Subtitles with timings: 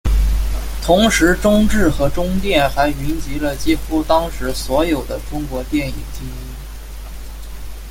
[0.83, 6.55] 同时中制和中电还云集了几乎当时所有的中国电影精英。